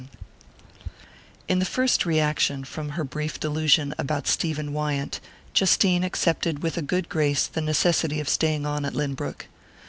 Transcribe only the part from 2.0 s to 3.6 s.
reaction from her brief